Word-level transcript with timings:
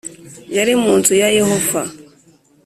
yari 0.55 0.73
mu 0.81 0.91
nzu 0.99 1.13
ya 1.21 1.27
Yehova 1.37 1.81